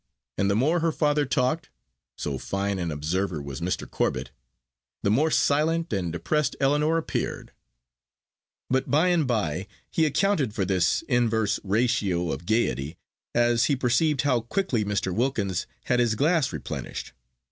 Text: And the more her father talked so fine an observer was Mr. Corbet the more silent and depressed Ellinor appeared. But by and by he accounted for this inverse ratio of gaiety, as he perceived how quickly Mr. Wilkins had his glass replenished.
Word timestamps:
And 0.39 0.49
the 0.49 0.55
more 0.55 0.79
her 0.79 0.91
father 0.91 1.27
talked 1.27 1.69
so 2.17 2.39
fine 2.39 2.79
an 2.79 2.89
observer 2.89 3.39
was 3.39 3.61
Mr. 3.61 3.87
Corbet 3.87 4.31
the 5.03 5.11
more 5.11 5.29
silent 5.29 5.93
and 5.93 6.11
depressed 6.11 6.55
Ellinor 6.59 6.97
appeared. 6.97 7.51
But 8.67 8.89
by 8.89 9.09
and 9.09 9.27
by 9.27 9.67
he 9.91 10.07
accounted 10.07 10.55
for 10.55 10.65
this 10.65 11.03
inverse 11.03 11.59
ratio 11.63 12.31
of 12.31 12.47
gaiety, 12.47 12.97
as 13.35 13.65
he 13.65 13.75
perceived 13.75 14.23
how 14.23 14.39
quickly 14.41 14.83
Mr. 14.83 15.13
Wilkins 15.13 15.67
had 15.83 15.99
his 15.99 16.15
glass 16.15 16.51
replenished. 16.51 17.13